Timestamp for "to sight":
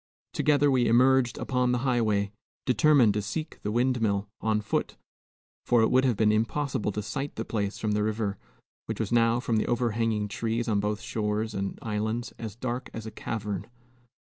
6.91-7.35